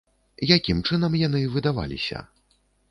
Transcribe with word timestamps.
Якім 0.57 0.81
чынам 0.91 1.21
яны 1.27 1.43
выдаваліся? 1.59 2.27